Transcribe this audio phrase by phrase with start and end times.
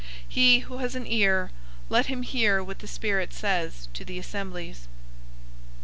[0.01, 1.51] 003:013 He who has an ear,
[1.89, 4.87] let him hear what the Spirit says to the assemblies.